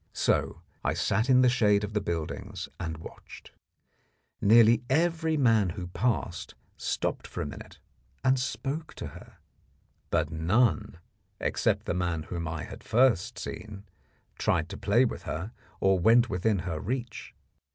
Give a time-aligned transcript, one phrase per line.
[0.13, 3.51] So I sat in the shade of the buildings and watched.
[4.41, 7.77] Nearly every man who passed stopped for a minute
[8.23, 9.37] and spoke to her,
[10.09, 10.97] but none
[11.39, 13.83] except the man whom I had first seen
[14.39, 17.35] tried to play with her or went within her reach.